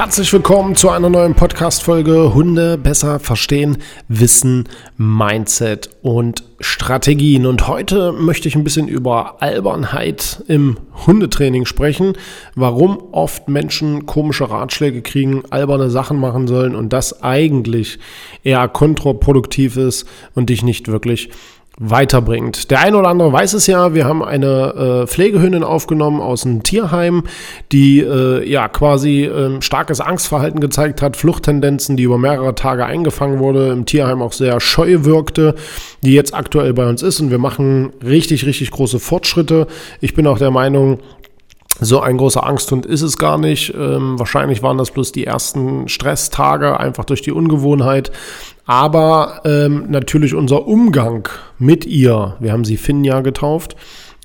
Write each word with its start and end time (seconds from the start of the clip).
Herzlich 0.00 0.32
willkommen 0.32 0.76
zu 0.76 0.88
einer 0.88 1.10
neuen 1.10 1.34
Podcast-Folge 1.34 2.32
Hunde 2.32 2.78
besser 2.78 3.20
verstehen, 3.20 3.76
Wissen, 4.08 4.66
Mindset 4.96 5.90
und 6.00 6.42
Strategien. 6.58 7.44
Und 7.44 7.68
heute 7.68 8.10
möchte 8.12 8.48
ich 8.48 8.54
ein 8.54 8.64
bisschen 8.64 8.88
über 8.88 9.42
Albernheit 9.42 10.42
im 10.48 10.78
Hundetraining 11.06 11.66
sprechen, 11.66 12.14
warum 12.54 13.12
oft 13.12 13.50
Menschen 13.50 14.06
komische 14.06 14.48
Ratschläge 14.48 15.02
kriegen, 15.02 15.42
alberne 15.50 15.90
Sachen 15.90 16.18
machen 16.18 16.46
sollen 16.48 16.74
und 16.74 16.94
das 16.94 17.22
eigentlich 17.22 17.98
eher 18.42 18.68
kontraproduktiv 18.68 19.76
ist 19.76 20.06
und 20.34 20.48
dich 20.48 20.62
nicht 20.62 20.88
wirklich 20.88 21.28
weiterbringt. 21.82 22.70
Der 22.70 22.80
eine 22.80 22.98
oder 22.98 23.08
andere 23.08 23.32
weiß 23.32 23.54
es 23.54 23.66
ja, 23.66 23.94
wir 23.94 24.04
haben 24.04 24.22
eine 24.22 25.04
äh, 25.04 25.06
Pflegehündin 25.06 25.64
aufgenommen 25.64 26.20
aus 26.20 26.44
einem 26.44 26.62
Tierheim, 26.62 27.24
die 27.72 28.00
äh, 28.00 28.46
ja 28.46 28.68
quasi 28.68 29.24
äh, 29.24 29.62
starkes 29.62 30.00
Angstverhalten 30.02 30.60
gezeigt 30.60 31.00
hat, 31.00 31.16
Fluchttendenzen, 31.16 31.96
die 31.96 32.02
über 32.02 32.18
mehrere 32.18 32.54
Tage 32.54 32.84
eingefangen 32.84 33.38
wurde, 33.38 33.70
im 33.70 33.86
Tierheim 33.86 34.20
auch 34.20 34.34
sehr 34.34 34.60
scheu 34.60 35.04
wirkte, 35.04 35.54
die 36.04 36.12
jetzt 36.12 36.34
aktuell 36.34 36.74
bei 36.74 36.86
uns 36.86 37.02
ist 37.02 37.18
und 37.18 37.30
wir 37.30 37.38
machen 37.38 37.92
richtig, 38.04 38.44
richtig 38.44 38.70
große 38.70 39.00
Fortschritte. 39.00 39.66
Ich 40.02 40.12
bin 40.12 40.26
auch 40.26 40.38
der 40.38 40.50
Meinung, 40.50 40.98
so 41.78 42.00
ein 42.00 42.16
großer 42.16 42.44
Angsthund 42.44 42.84
ist 42.84 43.02
es 43.02 43.16
gar 43.16 43.38
nicht. 43.38 43.72
Ähm, 43.74 44.18
wahrscheinlich 44.18 44.62
waren 44.62 44.78
das 44.78 44.90
bloß 44.90 45.12
die 45.12 45.24
ersten 45.24 45.88
Stresstage, 45.88 46.78
einfach 46.78 47.04
durch 47.04 47.22
die 47.22 47.32
Ungewohnheit. 47.32 48.10
Aber 48.66 49.40
ähm, 49.44 49.86
natürlich 49.88 50.34
unser 50.34 50.66
Umgang 50.66 51.28
mit 51.58 51.86
ihr, 51.86 52.36
wir 52.40 52.52
haben 52.52 52.64
sie 52.64 52.76
Finja 52.76 53.20
getauft, 53.20 53.76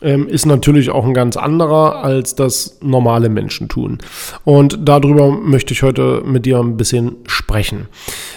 ähm, 0.01 0.27
ist 0.27 0.45
natürlich 0.45 0.89
auch 0.89 1.05
ein 1.05 1.13
ganz 1.13 1.37
anderer, 1.37 2.03
als 2.03 2.35
das 2.35 2.77
normale 2.81 3.29
Menschen 3.29 3.69
tun. 3.69 3.99
Und 4.43 4.77
darüber 4.83 5.31
möchte 5.31 5.73
ich 5.73 5.83
heute 5.83 6.21
mit 6.25 6.45
dir 6.45 6.59
ein 6.59 6.77
bisschen 6.77 7.15
sprechen. 7.25 7.87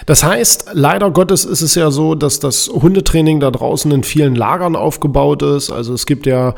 Das 0.06 0.22
heißt, 0.22 0.70
leider 0.72 1.10
Gottes 1.10 1.44
ist 1.44 1.62
es 1.62 1.74
ja 1.74 1.90
so, 1.90 2.14
dass 2.14 2.40
das 2.40 2.68
Hundetraining 2.68 3.40
da 3.40 3.50
draußen 3.50 3.90
in 3.90 4.04
vielen 4.04 4.34
Lagern 4.34 4.76
aufgebaut 4.76 5.42
ist. 5.42 5.70
Also 5.70 5.92
es 5.92 6.06
gibt 6.06 6.26
ja 6.26 6.54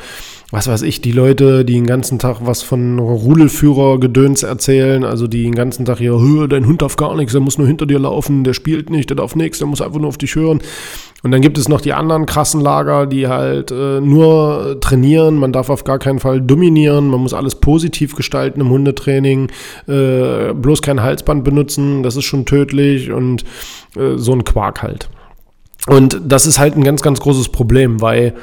was 0.51 0.67
weiß 0.67 0.83
ich, 0.83 1.01
die 1.01 1.13
Leute, 1.13 1.65
die 1.65 1.75
den 1.75 1.87
ganzen 1.87 2.19
Tag 2.19 2.39
was 2.41 2.63
von 2.63 2.99
Rudelführer-Gedöns 2.99 4.43
erzählen, 4.43 5.05
also 5.05 5.29
die 5.29 5.45
den 5.45 5.55
ganzen 5.55 5.85
Tag 5.85 5.99
hier, 5.99 6.19
dein 6.49 6.67
Hund 6.67 6.83
darf 6.83 6.97
gar 6.97 7.15
nichts, 7.17 7.33
der 7.33 7.41
muss 7.41 7.57
nur 7.57 7.69
hinter 7.69 7.87
dir 7.87 8.01
laufen, 8.01 8.43
der 8.43 8.53
spielt 8.53 8.91
nicht, 8.91 9.11
der 9.11 9.17
darf 9.17 9.37
nichts, 9.37 9.59
der 9.59 9.69
muss 9.69 9.81
einfach 9.81 10.01
nur 10.01 10.09
auf 10.09 10.19
dich 10.19 10.35
hören. 10.35 10.61
Und 11.23 11.31
dann 11.31 11.41
gibt 11.43 11.59
es 11.59 11.69
noch 11.69 11.81
die 11.81 11.93
anderen 11.93 12.27
krassen 12.27 12.61
Lager, 12.61 13.07
die 13.07 13.29
halt 13.29 13.71
äh, 13.71 14.01
nur 14.01 14.79
trainieren, 14.81 15.37
man 15.37 15.53
darf 15.53 15.71
auf 15.71 15.85
gar 15.85 15.99
keinen 15.99 16.19
Fall 16.19 16.41
dominieren, 16.41 17.09
man 17.09 17.21
muss 17.21 17.35
alles 17.35 17.55
positiv 17.55 18.17
gestalten 18.17 18.61
im 18.61 18.71
Hundetraining, 18.71 19.51
äh, 19.87 20.53
bloß 20.55 20.83
kein 20.83 21.03
Halsband 21.03 21.45
benutzen, 21.45 22.03
das 22.03 22.17
ist 22.17 22.25
schon 22.25 22.45
tödlich 22.45 23.13
und 23.13 23.45
äh, 23.97 24.17
so 24.17 24.33
ein 24.33 24.45
Quark 24.45 24.83
halt. 24.83 25.11
Und 25.87 26.21
das 26.27 26.47
ist 26.47 26.59
halt 26.59 26.77
ein 26.77 26.85
ganz, 26.85 27.03
ganz 27.03 27.21
großes 27.21 27.49
Problem, 27.51 28.01
weil 28.01 28.35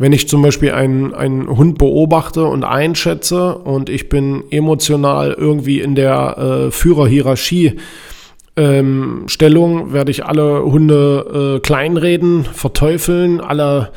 wenn 0.00 0.14
ich 0.14 0.28
zum 0.30 0.40
Beispiel 0.40 0.72
einen, 0.72 1.12
einen 1.12 1.46
Hund 1.46 1.76
beobachte 1.76 2.46
und 2.46 2.64
einschätze 2.64 3.54
und 3.54 3.90
ich 3.90 4.08
bin 4.08 4.44
emotional 4.50 5.32
irgendwie 5.32 5.80
in 5.80 5.94
der 5.94 6.38
äh, 6.38 6.70
Führerhierarchie, 6.70 7.76
ähm, 8.56 9.24
Stellung 9.26 9.92
werde 9.92 10.10
ich 10.10 10.24
alle 10.24 10.64
Hunde 10.64 11.58
äh, 11.58 11.60
kleinreden, 11.60 12.44
verteufeln, 12.44 13.42
alle 13.42 13.90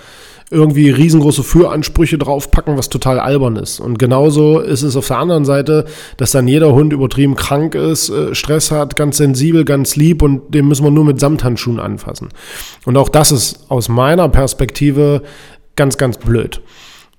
irgendwie 0.53 0.89
riesengroße 0.89 1.43
Füransprüche 1.43 2.17
draufpacken, 2.17 2.77
was 2.77 2.87
total 2.89 3.19
albern 3.19 3.55
ist. 3.55 3.79
Und 3.79 3.97
genauso 3.97 4.59
ist 4.59 4.83
es 4.83 4.95
auf 4.95 5.07
der 5.07 5.17
anderen 5.17 5.45
Seite, 5.45 5.85
dass 6.17 6.31
dann 6.31 6.47
jeder 6.47 6.73
Hund 6.73 6.93
übertrieben 6.93 7.35
krank 7.35 7.75
ist, 7.75 8.09
äh, 8.09 8.35
Stress 8.35 8.71
hat, 8.71 8.95
ganz 8.95 9.17
sensibel, 9.17 9.65
ganz 9.65 9.95
lieb 9.95 10.21
und 10.21 10.53
den 10.53 10.67
müssen 10.67 10.83
wir 10.83 10.91
nur 10.91 11.05
mit 11.05 11.19
Samthandschuhen 11.19 11.79
anfassen. 11.79 12.29
Und 12.85 12.97
auch 12.97 13.09
das 13.09 13.31
ist 13.31 13.65
aus 13.69 13.89
meiner 13.89 14.29
Perspektive 14.29 15.23
ganz, 15.75 15.97
ganz 15.97 16.17
blöd. 16.17 16.61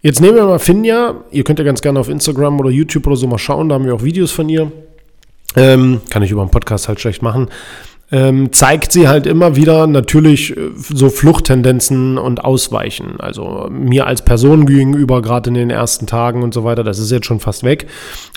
Jetzt 0.02 0.20
nehmen 0.20 0.36
wir 0.36 0.44
mal 0.44 0.58
Finja. 0.58 1.24
Ihr 1.30 1.44
könnt 1.44 1.58
ja 1.58 1.64
ganz 1.64 1.80
gerne 1.80 1.98
auf 1.98 2.08
Instagram 2.08 2.60
oder 2.60 2.70
YouTube 2.70 3.06
oder 3.06 3.16
so 3.16 3.26
mal 3.26 3.38
schauen. 3.38 3.68
Da 3.68 3.76
haben 3.76 3.86
wir 3.86 3.94
auch 3.94 4.02
Videos 4.02 4.32
von 4.32 4.48
ihr. 4.48 4.70
Ähm, 5.56 6.00
kann 6.10 6.22
ich 6.22 6.30
über 6.30 6.42
einen 6.42 6.50
Podcast 6.50 6.88
halt 6.88 7.00
schlecht 7.00 7.22
machen 7.22 7.48
ähm, 8.12 8.52
zeigt 8.52 8.92
sie 8.92 9.08
halt 9.08 9.26
immer 9.26 9.56
wieder 9.56 9.86
natürlich 9.86 10.56
äh, 10.56 10.70
so 10.76 11.08
Fluchttendenzen 11.08 12.18
und 12.18 12.44
Ausweichen. 12.44 13.18
Also 13.18 13.68
mir 13.70 14.06
als 14.06 14.22
Person 14.22 14.66
gegenüber, 14.66 15.22
gerade 15.22 15.48
in 15.48 15.54
den 15.54 15.70
ersten 15.70 16.06
Tagen 16.06 16.42
und 16.42 16.52
so 16.52 16.64
weiter, 16.64 16.84
das 16.84 16.98
ist 16.98 17.10
jetzt 17.10 17.26
schon 17.26 17.40
fast 17.40 17.64
weg. 17.64 17.86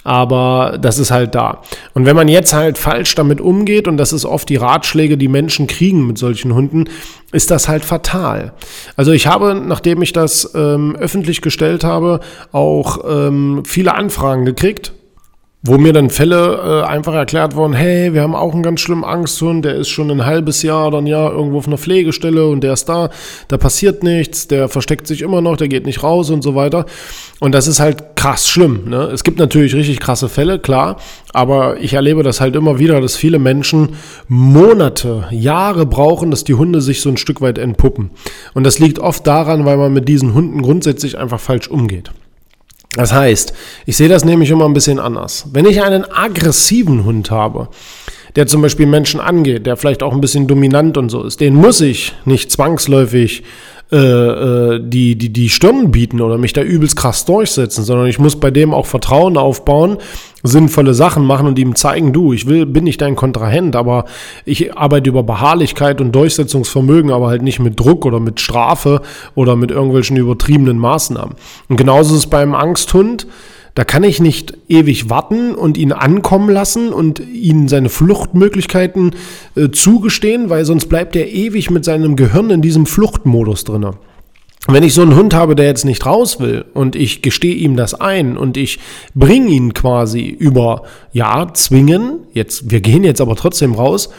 Aber 0.04 0.78
das 0.82 1.00
ist 1.00 1.12
halt 1.12 1.36
da. 1.36 1.62
Und 1.94 2.06
wenn 2.06 2.16
man 2.16 2.28
jetzt 2.28 2.54
halt 2.54 2.78
falsch 2.78 3.14
damit 3.16 3.42
umgeht, 3.42 3.88
und 3.88 3.98
das 3.98 4.14
ist 4.14 4.26
oft 4.26 4.48
die 4.50 4.56
Ratschläge, 4.56 5.18
die 5.18 5.28
Menschen 5.28 5.68
kriegen 5.68 6.08
mit 6.08 6.18
solchen 6.18 6.54
Hunden, 6.54 6.86
ist 7.32 7.52
das 7.52 7.68
halt 7.68 7.84
fatal. 7.84 8.54
Also 8.96 9.12
ich 9.12 9.28
habe, 9.28 9.54
nachdem 9.54 10.02
ich 10.02 10.14
das 10.14 10.52
ähm, 10.56 10.96
öffentlich 10.96 11.42
gestellt 11.42 11.84
habe, 11.84 12.22
auch 12.52 13.00
ähm, 13.08 13.64
viele 13.66 13.94
Anfragen 13.94 14.46
gekriegt 14.46 14.94
wo 15.68 15.78
mir 15.78 15.94
dann 15.94 16.10
Fälle 16.10 16.84
äh, 16.84 16.88
einfach 16.88 17.14
erklärt 17.14 17.56
wurden, 17.56 17.74
hey, 17.74 18.14
wir 18.14 18.22
haben 18.22 18.36
auch 18.36 18.54
einen 18.54 18.64
ganz 18.64 18.80
schlimmen 18.80 19.04
Angsthund, 19.04 19.66
der 19.66 19.76
ist 19.76 19.90
schon 19.90 20.10
ein 20.10 20.26
halbes 20.26 20.64
Jahr 20.64 20.88
oder 20.88 21.00
ein 21.00 21.08
Jahr 21.08 21.32
irgendwo 21.32 21.58
auf 21.58 21.68
einer 21.68 21.78
Pflegestelle 21.78 22.48
und 22.48 22.62
der 22.62 22.74
ist 22.74 22.86
da, 22.90 23.10
da 23.48 23.58
passiert 23.58 24.04
nichts, 24.04 24.48
der 24.48 24.70
versteckt 24.70 25.08
sich 25.08 25.22
immer 25.22 25.42
noch, 25.42 25.58
der 25.58 25.68
geht 25.68 25.86
nicht 25.86 26.04
raus 26.04 26.30
und 26.30 26.42
so 26.42 26.56
weiter. 26.56 26.86
Und 27.40 27.54
das 27.54 27.68
ist 27.68 27.80
halt 27.80 28.16
krass 28.16 28.48
schlimm. 28.48 28.90
Ne? 28.90 29.04
Es 29.14 29.24
gibt 29.24 29.38
natürlich 29.38 29.76
richtig 29.76 30.00
krasse 30.00 30.30
Fälle, 30.30 30.58
klar, 30.58 30.98
aber 31.34 31.78
ich 31.80 31.94
erlebe 31.94 32.24
das 32.24 32.42
halt 32.42 32.56
immer 32.56 32.80
wieder, 32.80 33.00
dass 33.02 33.16
viele 33.16 33.38
Menschen 33.38 33.90
Monate, 34.28 35.26
Jahre 35.32 35.86
brauchen, 35.86 36.32
dass 36.32 36.44
die 36.44 36.56
Hunde 36.56 36.82
sich 36.82 37.02
so 37.02 37.10
ein 37.10 37.18
Stück 37.18 37.42
weit 37.42 37.58
entpuppen. 37.58 38.10
Und 38.54 38.64
das 38.64 38.80
liegt 38.80 39.00
oft 39.00 39.28
daran, 39.28 39.66
weil 39.66 39.78
man 39.78 39.94
mit 39.94 40.08
diesen 40.08 40.34
Hunden 40.34 40.62
grundsätzlich 40.62 41.18
einfach 41.18 41.40
falsch 41.40 41.68
umgeht. 41.68 42.12
Das 42.98 43.14
heißt, 43.14 43.54
ich 43.86 43.96
sehe 43.96 44.10
das 44.10 44.26
nämlich 44.26 44.50
immer 44.50 44.66
ein 44.66 44.74
bisschen 44.74 45.00
anders. 45.00 45.46
Wenn 45.54 45.68
ich 45.68 45.84
einen 45.84 46.04
aggressiven 46.04 47.06
Hund 47.06 47.30
habe, 47.30 47.70
der 48.36 48.48
zum 48.48 48.64
Beispiel 48.64 48.88
Menschen 48.88 49.20
angeht, 49.20 49.68
der 49.68 49.78
vielleicht 49.78 50.02
auch 50.02 50.14
ein 50.14 50.20
bisschen 50.20 50.48
dominant 50.48 50.98
und 50.98 51.10
so 51.10 51.24
ist, 51.24 51.40
den 51.40 51.54
muss 51.54 51.80
ich 51.80 52.14
nicht 52.26 52.52
zwangsläufig 52.52 53.44
äh, 53.90 53.96
äh, 53.96 54.82
die, 54.84 55.18
die, 55.18 55.32
die 55.32 55.48
Stirn 55.48 55.92
bieten 55.92 56.20
oder 56.20 56.38
mich 56.38 56.52
da 56.52 56.62
übelst 56.62 56.98
krass 56.98 57.24
durchsetzen, 57.24 57.86
sondern 57.86 58.08
ich 58.08 58.20
muss 58.20 58.38
bei 58.38 58.52
dem 58.52 58.74
auch 58.74 58.86
Vertrauen 58.86 59.38
aufbauen, 59.38 59.98
sinnvolle 60.44 60.94
Sachen 60.94 61.24
machen 61.24 61.48
und 61.48 61.58
ihm 61.58 61.74
zeigen, 61.74 62.12
du, 62.12 62.34
ich 62.34 62.48
will, 62.48 62.66
bin 62.66 62.84
nicht 62.84 63.00
dein 63.00 63.16
Kontrahent, 63.16 63.78
aber 63.78 64.04
ich 64.44 64.76
arbeite 64.76 65.10
über 65.10 65.24
Beharrlichkeit 65.24 66.02
und 66.02 66.14
Durchsetzungsvermögen, 66.14 67.12
aber 67.12 67.28
halt 67.28 67.44
nicht 67.44 67.60
mit 67.60 67.80
Druck 67.80 68.06
oder 68.06 68.20
mit 68.20 68.42
Strafe 68.42 69.02
oder 69.36 69.56
mit 69.56 69.72
irgendwelchen 69.72 70.18
übertriebenen 70.18 70.80
Maßnahmen. 70.80 71.36
Und 71.70 71.78
genauso 71.78 72.14
ist 72.14 72.20
es 72.20 72.30
beim 72.30 72.56
Angsthund. 72.56 73.26
Da 73.78 73.84
kann 73.84 74.04
ich 74.04 74.20
nicht 74.20 74.58
ewig 74.70 75.12
warten 75.12 75.54
und 75.54 75.78
ihn 75.78 75.92
ankommen 75.92 76.50
lassen 76.50 76.92
und 76.92 77.20
ihm 77.20 77.68
seine 77.68 77.90
Fluchtmöglichkeiten 77.90 79.12
äh, 79.56 79.70
zugestehen, 79.70 80.50
weil 80.50 80.66
sonst 80.66 80.88
bleibt 80.88 81.16
er 81.16 81.32
ewig 81.32 81.70
mit 81.70 81.86
seinem 81.86 82.16
Gehirn 82.16 82.50
in 82.50 82.64
diesem 82.64 82.88
Fluchtmodus 82.88 83.66
drin. 83.66 83.92
Wenn 84.68 84.82
ich 84.82 84.96
so 84.96 85.04
einen 85.04 85.16
Hund 85.16 85.36
habe, 85.36 85.54
der 85.54 85.68
jetzt 85.68 85.86
nicht 85.86 86.08
raus 86.08 86.40
will 86.40 86.66
und 86.74 86.96
ich 86.96 87.22
gestehe 87.22 87.54
ihm 87.54 87.76
das 87.76 87.94
ein 87.94 88.36
und 88.36 88.58
ich 88.58 88.80
bringe 89.14 89.52
ihn 89.52 89.76
quasi 89.76 90.26
über, 90.26 90.82
ja, 91.14 91.54
zwingen, 91.54 92.22
jetzt, 92.34 92.72
wir 92.72 92.82
gehen 92.82 93.04
jetzt 93.04 93.22
aber 93.22 93.36
trotzdem 93.36 93.76
raus, 93.76 94.10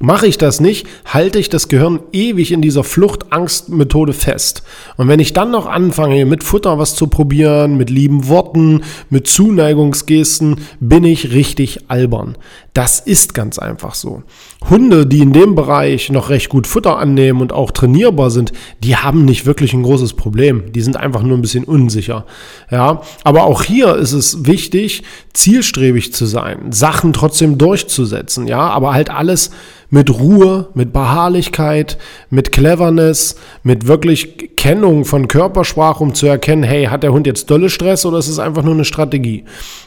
Mache 0.00 0.28
ich 0.28 0.38
das 0.38 0.60
nicht, 0.60 0.86
halte 1.06 1.40
ich 1.40 1.48
das 1.48 1.66
Gehirn 1.66 1.98
ewig 2.12 2.52
in 2.52 2.62
dieser 2.62 2.84
Flucht-Angst-Methode 2.84 4.12
fest. 4.12 4.62
Und 4.96 5.08
wenn 5.08 5.18
ich 5.18 5.32
dann 5.32 5.50
noch 5.50 5.66
anfange, 5.66 6.24
mit 6.24 6.44
Futter 6.44 6.78
was 6.78 6.94
zu 6.94 7.08
probieren, 7.08 7.76
mit 7.76 7.90
lieben 7.90 8.28
Worten, 8.28 8.82
mit 9.10 9.26
Zuneigungsgesten, 9.26 10.60
bin 10.78 11.02
ich 11.02 11.32
richtig 11.32 11.90
albern. 11.90 12.36
Das 12.74 13.00
ist 13.00 13.34
ganz 13.34 13.58
einfach 13.58 13.96
so. 13.96 14.22
Hunde, 14.70 15.04
die 15.04 15.18
in 15.18 15.32
dem 15.32 15.56
Bereich 15.56 16.10
noch 16.10 16.28
recht 16.28 16.48
gut 16.48 16.68
Futter 16.68 16.96
annehmen 16.96 17.40
und 17.40 17.52
auch 17.52 17.72
trainierbar 17.72 18.30
sind, 18.30 18.52
die 18.84 18.94
haben 18.94 19.24
nicht 19.24 19.46
wirklich 19.46 19.72
ein 19.72 19.82
großes 19.82 20.12
Problem. 20.12 20.70
Die 20.70 20.80
sind 20.80 20.96
einfach 20.96 21.22
nur 21.24 21.36
ein 21.36 21.42
bisschen 21.42 21.64
unsicher. 21.64 22.24
Ja, 22.70 23.02
aber 23.24 23.46
auch 23.46 23.64
hier 23.64 23.96
ist 23.96 24.12
es 24.12 24.46
wichtig, 24.46 25.02
zielstrebig 25.32 26.12
zu 26.12 26.24
sein, 26.24 26.70
Sachen 26.70 27.12
trotzdem 27.12 27.58
durchzusetzen. 27.58 28.46
Ja, 28.46 28.60
aber 28.60 28.94
halt 28.94 29.10
alles 29.10 29.50
mit 29.90 30.10
Ruhe, 30.10 30.68
mit 30.74 30.92
Beharrlichkeit, 30.92 31.98
mit 32.30 32.52
Cleverness, 32.52 33.36
mit 33.62 33.86
wirklich 33.86 34.50
Kennung 34.56 35.04
von 35.04 35.28
Körpersprache, 35.28 36.02
um 36.02 36.14
zu 36.14 36.26
erkennen, 36.26 36.62
hey, 36.62 36.86
hat 36.86 37.02
der 37.02 37.12
Hund 37.12 37.26
jetzt 37.26 37.50
dolle 37.50 37.70
Stress 37.70 38.04
oder 38.04 38.18
ist 38.18 38.28
es 38.28 38.38
einfach 38.38 38.62
nur 38.62 38.74
eine 38.74 38.84
Strategie? 38.84 39.44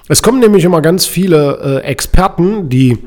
Es 0.07 0.23
kommen 0.23 0.39
nämlich 0.39 0.63
immer 0.63 0.81
ganz 0.81 1.05
viele 1.05 1.81
äh, 1.83 1.87
Experten, 1.87 2.69
die 2.69 2.97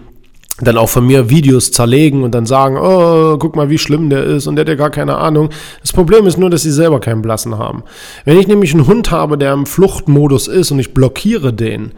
dann 0.61 0.79
auch 0.79 0.89
von 0.89 1.05
mir 1.05 1.31
Videos 1.31 1.73
zerlegen 1.73 2.23
und 2.23 2.33
dann 2.33 2.47
sagen, 2.47 2.77
oh, 2.77 3.39
guck 3.39 3.57
mal, 3.57 3.71
wie 3.71 3.79
schlimm 3.79 4.09
der 4.09 4.23
ist 4.23 4.47
und 4.47 4.55
der 4.55 4.63
hat 4.63 4.69
ja 4.69 4.77
gar 4.77 4.91
keine 4.91 5.17
Ahnung. 5.17 5.51
Das 5.81 5.93
Problem 5.93 6.27
ist 6.27 6.39
nur, 6.39 6.49
dass 6.49 6.63
sie 6.63 6.71
selber 6.71 7.01
keinen 7.01 7.23
Blassen 7.23 7.59
haben. 7.59 7.83
Wenn 8.25 8.39
ich 8.39 8.47
nämlich 8.47 8.73
einen 8.73 8.87
Hund 8.87 9.11
habe, 9.11 9.37
der 9.37 9.53
im 9.53 9.67
Fluchtmodus 9.67 10.47
ist 10.47 10.71
und 10.71 10.79
ich 10.79 10.95
blockiere 10.95 11.53
den, 11.53 11.93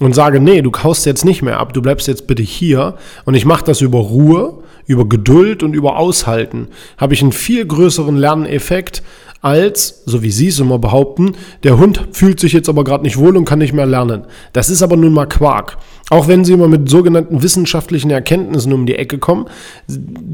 und 0.00 0.14
sage, 0.14 0.40
nee, 0.40 0.62
du 0.62 0.70
kaust 0.70 1.06
jetzt 1.06 1.24
nicht 1.24 1.42
mehr 1.42 1.60
ab, 1.60 1.72
du 1.72 1.82
bleibst 1.82 2.08
jetzt 2.08 2.26
bitte 2.26 2.42
hier 2.42 2.96
und 3.24 3.34
ich 3.34 3.44
mache 3.44 3.64
das 3.64 3.80
über 3.80 3.98
Ruhe, 3.98 4.58
über 4.86 5.08
Geduld 5.08 5.62
und 5.62 5.74
über 5.74 5.96
Aushalten, 5.98 6.68
habe 6.96 7.14
ich 7.14 7.22
einen 7.22 7.32
viel 7.32 7.64
größeren 7.64 8.16
Lerneffekt 8.16 9.02
als, 9.40 10.02
so 10.06 10.22
wie 10.22 10.30
Sie 10.30 10.48
es 10.48 10.58
immer 10.58 10.78
behaupten, 10.78 11.34
der 11.64 11.78
Hund 11.78 12.08
fühlt 12.12 12.40
sich 12.40 12.54
jetzt 12.54 12.68
aber 12.70 12.82
gerade 12.82 13.04
nicht 13.04 13.18
wohl 13.18 13.36
und 13.36 13.44
kann 13.44 13.58
nicht 13.58 13.74
mehr 13.74 13.84
lernen. 13.84 14.24
Das 14.54 14.70
ist 14.70 14.82
aber 14.82 14.96
nun 14.96 15.12
mal 15.12 15.26
Quark. 15.26 15.76
Auch 16.08 16.28
wenn 16.28 16.46
Sie 16.46 16.54
immer 16.54 16.66
mit 16.66 16.88
sogenannten 16.88 17.42
wissenschaftlichen 17.42 18.10
Erkenntnissen 18.10 18.72
um 18.72 18.86
die 18.86 18.96
Ecke 18.96 19.18
kommen, 19.18 19.46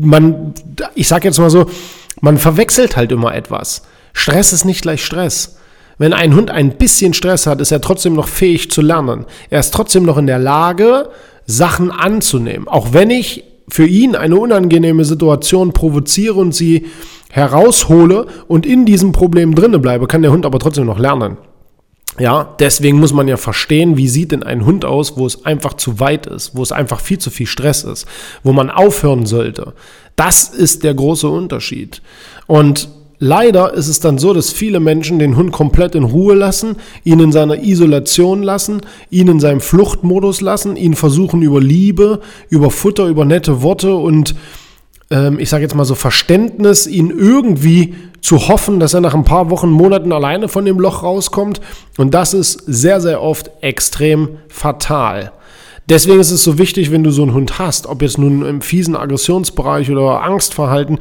man, 0.00 0.54
ich 0.94 1.08
sage 1.08 1.26
jetzt 1.26 1.40
mal 1.40 1.50
so, 1.50 1.66
man 2.20 2.38
verwechselt 2.38 2.96
halt 2.96 3.10
immer 3.10 3.34
etwas. 3.34 3.82
Stress 4.12 4.52
ist 4.52 4.64
nicht 4.64 4.82
gleich 4.82 5.04
Stress. 5.04 5.56
Wenn 6.00 6.14
ein 6.14 6.34
Hund 6.34 6.50
ein 6.50 6.78
bisschen 6.78 7.12
Stress 7.12 7.46
hat, 7.46 7.60
ist 7.60 7.72
er 7.72 7.82
trotzdem 7.82 8.14
noch 8.14 8.26
fähig 8.26 8.70
zu 8.70 8.80
lernen. 8.80 9.26
Er 9.50 9.60
ist 9.60 9.74
trotzdem 9.74 10.04
noch 10.04 10.16
in 10.16 10.26
der 10.26 10.38
Lage, 10.38 11.10
Sachen 11.44 11.90
anzunehmen. 11.90 12.66
Auch 12.68 12.94
wenn 12.94 13.10
ich 13.10 13.44
für 13.68 13.84
ihn 13.84 14.16
eine 14.16 14.38
unangenehme 14.38 15.04
Situation 15.04 15.74
provoziere 15.74 16.36
und 16.36 16.54
sie 16.54 16.86
heraushole 17.28 18.28
und 18.48 18.64
in 18.64 18.86
diesem 18.86 19.12
Problem 19.12 19.54
drinne 19.54 19.78
bleibe, 19.78 20.06
kann 20.06 20.22
der 20.22 20.32
Hund 20.32 20.46
aber 20.46 20.58
trotzdem 20.58 20.86
noch 20.86 20.98
lernen. 20.98 21.36
Ja, 22.18 22.56
deswegen 22.58 22.98
muss 22.98 23.12
man 23.12 23.28
ja 23.28 23.36
verstehen, 23.36 23.98
wie 23.98 24.08
sieht 24.08 24.32
denn 24.32 24.42
ein 24.42 24.64
Hund 24.64 24.86
aus, 24.86 25.18
wo 25.18 25.26
es 25.26 25.44
einfach 25.44 25.74
zu 25.74 26.00
weit 26.00 26.24
ist, 26.26 26.56
wo 26.56 26.62
es 26.62 26.72
einfach 26.72 27.00
viel 27.00 27.18
zu 27.18 27.28
viel 27.28 27.46
Stress 27.46 27.84
ist, 27.84 28.06
wo 28.42 28.54
man 28.54 28.70
aufhören 28.70 29.26
sollte. 29.26 29.74
Das 30.16 30.48
ist 30.48 30.82
der 30.82 30.94
große 30.94 31.28
Unterschied. 31.28 32.00
Und 32.46 32.88
Leider 33.22 33.74
ist 33.74 33.88
es 33.88 34.00
dann 34.00 34.16
so, 34.16 34.32
dass 34.32 34.50
viele 34.50 34.80
Menschen 34.80 35.18
den 35.18 35.36
Hund 35.36 35.52
komplett 35.52 35.94
in 35.94 36.04
Ruhe 36.04 36.34
lassen, 36.34 36.76
ihn 37.04 37.20
in 37.20 37.32
seiner 37.32 37.62
Isolation 37.62 38.42
lassen, 38.42 38.80
ihn 39.10 39.28
in 39.28 39.40
seinem 39.40 39.60
Fluchtmodus 39.60 40.40
lassen, 40.40 40.74
ihn 40.74 40.94
versuchen 40.94 41.42
über 41.42 41.60
Liebe, 41.60 42.20
über 42.48 42.70
Futter, 42.70 43.06
über 43.08 43.26
nette 43.26 43.60
Worte 43.60 43.94
und 43.94 44.34
ähm, 45.10 45.38
ich 45.38 45.50
sage 45.50 45.62
jetzt 45.62 45.74
mal 45.74 45.84
so 45.84 45.94
Verständnis, 45.94 46.86
ihn 46.86 47.10
irgendwie 47.10 47.94
zu 48.22 48.48
hoffen, 48.48 48.80
dass 48.80 48.94
er 48.94 49.02
nach 49.02 49.14
ein 49.14 49.24
paar 49.24 49.50
Wochen, 49.50 49.68
Monaten 49.70 50.12
alleine 50.12 50.48
von 50.48 50.64
dem 50.64 50.78
Loch 50.80 51.02
rauskommt. 51.02 51.60
Und 51.98 52.14
das 52.14 52.32
ist 52.32 52.62
sehr, 52.66 53.00
sehr 53.00 53.22
oft 53.22 53.50
extrem 53.60 54.38
fatal. 54.48 55.32
Deswegen 55.90 56.20
ist 56.20 56.30
es 56.30 56.44
so 56.44 56.56
wichtig, 56.56 56.92
wenn 56.92 57.02
du 57.02 57.10
so 57.10 57.22
einen 57.22 57.34
Hund 57.34 57.58
hast, 57.58 57.88
ob 57.88 58.00
jetzt 58.00 58.16
nun 58.16 58.46
im 58.46 58.62
fiesen 58.62 58.94
Aggressionsbereich 58.94 59.90
oder 59.90 60.22
Angstverhalten, 60.22 61.00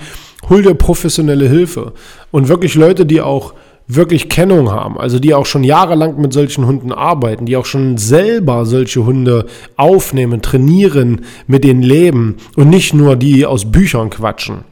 hol 0.49 0.63
dir 0.63 0.73
professionelle 0.73 1.47
Hilfe. 1.47 1.93
Und 2.31 2.47
wirklich 2.47 2.73
Leute, 2.73 3.05
die 3.05 3.21
auch 3.21 3.53
wirklich 3.87 4.29
Kennung 4.29 4.71
haben, 4.71 4.99
also 4.99 5.19
die 5.19 5.35
auch 5.35 5.45
schon 5.45 5.63
jahrelang 5.63 6.19
mit 6.19 6.33
solchen 6.33 6.65
Hunden 6.65 6.91
arbeiten, 6.91 7.45
die 7.45 7.55
auch 7.55 7.65
schon 7.65 7.97
selber 7.97 8.65
solche 8.65 9.05
Hunde 9.05 9.45
aufnehmen, 9.77 10.41
trainieren, 10.41 11.21
mit 11.45 11.63
denen 11.63 11.83
leben 11.83 12.37
und 12.55 12.69
nicht 12.69 12.95
nur 12.95 13.15
die 13.15 13.45
aus 13.45 13.71
Büchern 13.71 14.09
quatschen. 14.09 14.63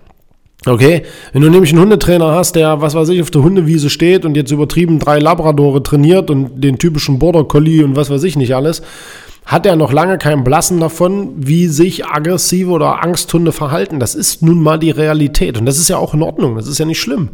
Okay, 0.66 1.04
wenn 1.34 1.44
du 1.44 1.50
nämlich 1.50 1.72
einen 1.72 1.82
Hundetrainer 1.82 2.32
hast, 2.32 2.56
der, 2.56 2.82
was 2.82 2.96
weiß 2.96 3.10
ich, 3.10 3.22
auf 3.22 3.32
der 3.32 3.44
Hundewiese 3.44 3.92
steht 3.92 4.26
und 4.26 4.36
jetzt 4.36 4.52
übertrieben 4.52 4.98
drei 4.98 5.20
Labradore 5.20 5.82
trainiert 5.84 6.32
und 6.32 6.64
den 6.64 6.80
typischen 6.80 7.20
Border 7.20 7.44
Collie 7.44 7.84
und 7.84 7.96
was 7.96 8.10
weiß 8.10 8.24
ich 8.24 8.36
nicht 8.36 8.56
alles, 8.56 8.82
hat 9.48 9.66
er 9.66 9.78
noch 9.78 9.94
lange 9.94 10.18
keinen 10.18 10.44
Blassen 10.44 10.82
davon, 10.82 11.34
wie 11.38 11.68
sich 11.68 12.06
aggressive 12.06 12.70
oder 12.70 13.02
Angsthunde 13.02 13.54
verhalten. 13.54 14.00
Das 14.00 14.14
ist 14.14 14.42
nun 14.42 14.62
mal 14.62 14.78
die 14.78 14.92
Realität. 14.92 15.58
Und 15.58 15.66
das 15.66 15.78
ist 15.78 15.88
ja 15.88 15.98
auch 15.98 16.14
in 16.14 16.22
Ordnung. 16.22 16.56
Das 16.58 16.68
ist 16.68 16.78
ja 16.78 16.86
nicht 16.86 17.00
schlimm. 17.00 17.30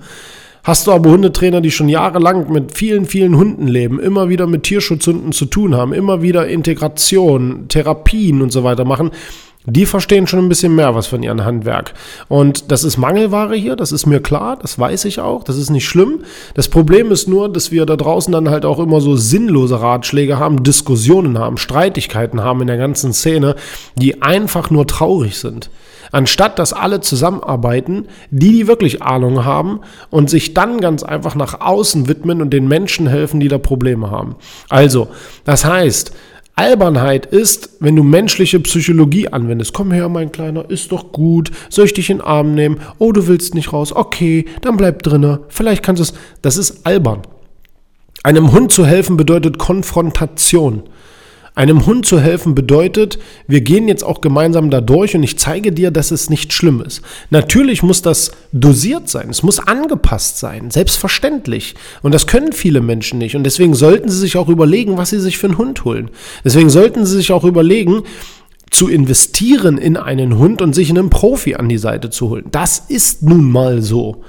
Hast 0.64 0.86
du 0.86 0.92
aber 0.92 1.10
Hundetrainer, 1.10 1.60
die 1.60 1.72
schon 1.72 1.90
jahrelang 1.90 2.52
mit 2.52 2.78
vielen, 2.78 3.06
vielen 3.06 3.36
Hunden 3.36 3.68
leben, 3.68 4.00
immer 4.00 4.30
wieder 4.30 4.46
mit 4.46 4.64
Tierschutzhunden 4.64 5.34
zu 5.34 5.46
tun 5.46 5.76
haben, 5.76 5.92
immer 5.92 6.22
wieder 6.22 6.48
Integration, 6.48 7.66
Therapien 7.68 8.42
und 8.42 8.52
so 8.52 8.64
weiter 8.64 8.86
machen, 8.86 9.12
die 9.66 9.86
verstehen 9.86 10.28
schon 10.28 10.40
ein 10.40 10.50
bisschen 10.50 10.76
mehr 10.76 10.94
was 10.96 11.08
von 11.08 11.24
ihrem 11.24 11.44
Handwerk. 11.44 11.94
Und 12.28 12.72
das 12.72 12.84
ist 12.84 12.98
Mangelware 12.98 13.56
hier, 13.56 13.76
das 13.76 13.92
ist 13.92 14.06
mir 14.06 14.20
klar, 14.20 14.58
das 14.62 14.78
weiß 14.78 15.06
ich 15.06 15.20
auch, 15.20 15.44
das 15.44 15.58
ist 15.58 15.70
nicht 15.70 15.88
schlimm. 15.88 16.20
Das 16.54 16.68
Problem 16.68 17.12
ist 17.12 17.28
nur, 17.28 17.52
dass 17.52 17.72
wir 17.72 17.86
da 17.86 17.96
draußen 17.96 18.32
dann 18.32 18.50
halt 18.50 18.66
auch 18.66 18.80
immer 18.80 19.00
so 19.02 19.16
sinnlose 19.16 19.82
Ratschläge 19.82 20.38
haben, 20.38 20.64
Diskussionen 20.64 21.40
haben, 21.40 21.58
Streitigkeiten 21.58 22.42
haben 22.42 22.62
in 22.62 22.68
der 22.68 22.78
ganzen 22.78 23.14
Szene, 23.14 23.56
die 23.96 24.22
einfach 24.22 24.70
nur 24.70 24.88
traurig 24.88 25.38
sind. 25.38 25.70
Anstatt 26.12 26.60
dass 26.60 26.74
alle 26.74 27.02
zusammenarbeiten, 27.02 28.08
die, 28.30 28.52
die 28.52 28.68
wirklich 28.68 29.02
Ahnung 29.02 29.46
haben 29.46 29.80
und 30.12 30.30
sich 30.30 30.54
dann 30.54 30.80
ganz 30.80 31.02
einfach 31.02 31.34
nach 31.34 31.60
außen 31.60 32.08
widmen 32.08 32.40
und 32.42 32.52
den 32.52 32.68
Menschen 32.68 33.08
helfen, 33.08 33.40
die 33.40 33.48
da 33.48 33.58
Probleme 33.58 34.12
haben. 34.12 34.36
Also, 34.70 35.08
das 35.44 35.66
heißt, 35.66 36.14
Albernheit 36.56 37.26
ist, 37.26 37.78
wenn 37.80 37.96
du 37.96 38.04
menschliche 38.04 38.60
Psychologie 38.60 39.28
anwendest. 39.28 39.74
Komm 39.74 39.92
her, 39.92 40.08
mein 40.08 40.32
Kleiner, 40.32 40.70
ist 40.70 40.92
doch 40.92 41.12
gut. 41.12 41.52
Soll 41.70 41.86
ich 41.86 41.94
dich 41.94 42.10
in 42.12 42.18
den 42.18 42.26
Arm 42.26 42.54
nehmen? 42.54 42.80
Oh, 43.00 43.12
du 43.12 43.28
willst 43.28 43.56
nicht 43.56 43.74
raus. 43.74 43.92
Okay, 43.96 44.46
dann 44.62 44.78
bleib 44.78 45.02
drinne. 45.02 45.42
Vielleicht 45.48 45.82
kannst 45.82 46.00
du 46.00 46.04
es. 46.04 46.14
Das 46.44 46.58
ist 46.58 46.86
albern. 46.86 47.24
Einem 48.24 48.52
Hund 48.52 48.72
zu 48.72 48.86
helfen 48.86 49.18
bedeutet 49.18 49.58
Konfrontation. 49.58 50.84
Einem 51.56 51.86
Hund 51.86 52.08
zu 52.08 52.20
helfen 52.20 52.56
bedeutet, 52.56 53.20
wir 53.48 53.62
gehen 53.62 53.88
jetzt 53.88 54.04
auch 54.04 54.22
gemeinsam 54.22 54.72
da 54.72 54.82
durch 54.82 55.16
und 55.16 55.22
ich 55.22 55.38
zeige 55.38 55.72
dir, 55.72 55.92
dass 55.92 56.10
es 56.10 56.32
nicht 56.32 56.52
schlimm 56.52 56.82
ist. 56.82 57.04
Natürlich 57.30 57.84
muss 57.84 58.02
das 58.02 58.32
dosiert 58.52 59.08
sein, 59.08 59.30
es 59.30 59.44
muss 59.44 59.60
angepasst 59.60 60.40
sein, 60.40 60.72
selbstverständlich. 60.72 61.76
Und 62.02 62.14
das 62.14 62.26
können 62.26 62.54
viele 62.54 62.82
Menschen 62.82 63.20
nicht. 63.20 63.36
Und 63.36 63.44
deswegen 63.44 63.76
sollten 63.76 64.10
sie 64.10 64.18
sich 64.18 64.36
auch 64.36 64.50
überlegen, 64.50 64.98
was 64.98 65.12
sie 65.12 65.20
sich 65.20 65.38
für 65.38 65.48
einen 65.48 65.60
Hund 65.60 65.86
holen. 65.86 66.10
Deswegen 66.44 66.72
sollten 66.72 67.06
sie 67.06 67.18
sich 67.18 67.32
auch 67.32 67.44
überlegen, 67.44 68.02
zu 68.72 68.90
investieren 68.90 69.78
in 69.78 69.98
einen 69.98 70.40
Hund 70.40 70.60
und 70.60 70.74
sich 70.74 70.90
einen 70.90 71.12
Profi 71.12 71.54
an 71.54 71.70
die 71.70 71.78
Seite 71.78 72.10
zu 72.10 72.30
holen. 72.30 72.46
Das 72.50 72.80
ist 72.80 73.22
nun 73.22 73.52
mal 73.52 73.84
so. 73.84 74.24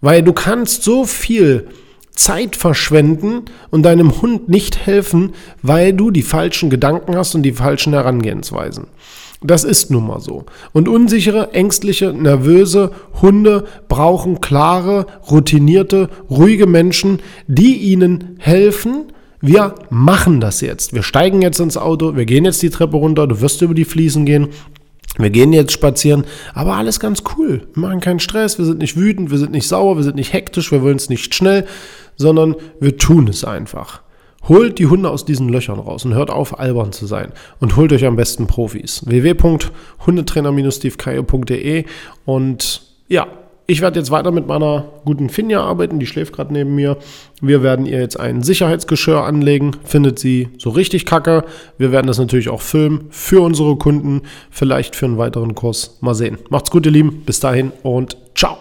Weil 0.00 0.22
du 0.22 0.32
kannst 0.32 0.82
so 0.82 1.04
viel 1.04 1.68
Zeit 2.14 2.56
verschwenden 2.56 3.42
und 3.70 3.82
deinem 3.82 4.22
Hund 4.22 4.48
nicht 4.48 4.86
helfen, 4.86 5.32
weil 5.62 5.92
du 5.92 6.10
die 6.10 6.22
falschen 6.22 6.70
Gedanken 6.70 7.16
hast 7.16 7.34
und 7.34 7.42
die 7.42 7.52
falschen 7.52 7.92
Herangehensweisen. 7.92 8.86
Das 9.42 9.62
ist 9.62 9.90
nun 9.90 10.06
mal 10.06 10.20
so. 10.20 10.46
Und 10.72 10.88
unsichere, 10.88 11.52
ängstliche, 11.52 12.14
nervöse 12.14 12.92
Hunde 13.20 13.64
brauchen 13.88 14.40
klare, 14.40 15.06
routinierte, 15.30 16.08
ruhige 16.30 16.66
Menschen, 16.66 17.18
die 17.46 17.76
ihnen 17.76 18.36
helfen. 18.38 19.12
Wir 19.42 19.74
machen 19.90 20.40
das 20.40 20.62
jetzt. 20.62 20.94
Wir 20.94 21.02
steigen 21.02 21.42
jetzt 21.42 21.60
ins 21.60 21.76
Auto, 21.76 22.16
wir 22.16 22.24
gehen 22.24 22.46
jetzt 22.46 22.62
die 22.62 22.70
Treppe 22.70 22.96
runter, 22.96 23.26
du 23.26 23.42
wirst 23.42 23.60
über 23.60 23.74
die 23.74 23.84
Fliesen 23.84 24.24
gehen 24.24 24.48
wir 25.16 25.30
gehen 25.30 25.52
jetzt 25.52 25.72
spazieren, 25.72 26.24
aber 26.54 26.74
alles 26.74 26.98
ganz 26.98 27.22
cool. 27.36 27.68
Wir 27.74 27.80
machen 27.80 28.00
keinen 28.00 28.18
Stress, 28.18 28.58
wir 28.58 28.64
sind 28.64 28.78
nicht 28.78 28.96
wütend, 28.96 29.30
wir 29.30 29.38
sind 29.38 29.52
nicht 29.52 29.68
sauer, 29.68 29.96
wir 29.96 30.02
sind 30.02 30.16
nicht 30.16 30.32
hektisch, 30.32 30.72
wir 30.72 30.82
wollen 30.82 30.96
es 30.96 31.08
nicht 31.08 31.34
schnell, 31.36 31.66
sondern 32.16 32.56
wir 32.80 32.96
tun 32.96 33.28
es 33.28 33.44
einfach. 33.44 34.00
Holt 34.48 34.78
die 34.78 34.86
Hunde 34.86 35.10
aus 35.10 35.24
diesen 35.24 35.48
Löchern 35.48 35.78
raus 35.78 36.04
und 36.04 36.14
hört 36.14 36.30
auf, 36.30 36.58
albern 36.58 36.92
zu 36.92 37.06
sein. 37.06 37.32
Und 37.60 37.76
holt 37.76 37.92
euch 37.92 38.04
am 38.04 38.16
besten 38.16 38.46
Profis. 38.46 39.02
www.hundetrainer-stevekaye.de 39.06 41.84
und 42.26 42.82
ja, 43.08 43.26
ich 43.66 43.80
werde 43.80 43.98
jetzt 43.98 44.10
weiter 44.10 44.30
mit 44.30 44.46
meiner 44.46 44.84
guten 45.06 45.30
Finja 45.30 45.62
arbeiten, 45.62 45.98
die 45.98 46.06
schläft 46.06 46.34
gerade 46.34 46.52
neben 46.52 46.74
mir. 46.74 46.98
Wir 47.40 47.62
werden 47.62 47.86
ihr 47.86 47.98
jetzt 47.98 48.20
ein 48.20 48.42
Sicherheitsgeschirr 48.42 49.24
anlegen, 49.24 49.70
findet 49.84 50.18
sie 50.18 50.50
so 50.58 50.68
richtig 50.70 51.06
kacke. 51.06 51.44
Wir 51.78 51.90
werden 51.90 52.06
das 52.06 52.18
natürlich 52.18 52.50
auch 52.50 52.60
filmen 52.60 53.06
für 53.08 53.42
unsere 53.42 53.76
Kunden, 53.76 54.22
vielleicht 54.50 54.96
für 54.96 55.06
einen 55.06 55.16
weiteren 55.16 55.54
Kurs. 55.54 55.96
Mal 56.02 56.14
sehen. 56.14 56.36
Macht's 56.50 56.70
gut, 56.70 56.84
ihr 56.84 56.92
Lieben. 56.92 57.22
Bis 57.24 57.40
dahin 57.40 57.72
und 57.82 58.18
ciao. 58.34 58.58